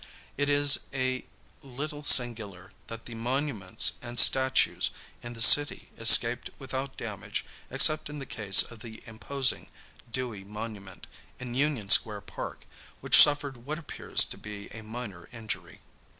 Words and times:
It 0.35 0.49
is 0.49 0.79
a 0.95 1.25
little 1.61 2.01
singular 2.01 2.71
that 2.87 3.05
the 3.05 3.13
monuments 3.13 3.93
and 4.01 4.17
statues 4.17 4.89
in 5.21 5.33
the 5.33 5.43
city 5.43 5.91
escaped 5.95 6.49
without 6.57 6.97
damage 6.97 7.45
except 7.69 8.09
in 8.09 8.17
the 8.17 8.25
case 8.25 8.63
of 8.63 8.79
the 8.79 9.03
imposing 9.05 9.69
Dewey 10.11 10.43
Monument, 10.43 11.05
in 11.39 11.53
Union 11.53 11.87
Square 11.89 12.21
Park, 12.21 12.65
which 12.99 13.21
suffered 13.21 13.57
what 13.67 13.77
appears 13.77 14.25
to 14.25 14.39
be 14.39 14.69
a 14.69 14.81
minor 14.81 15.29
injury. 15.31 15.81